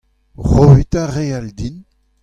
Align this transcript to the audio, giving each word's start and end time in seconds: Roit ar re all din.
Roit 0.49 0.93
ar 1.01 1.09
re 1.15 1.25
all 1.37 1.49
din. 1.57 1.77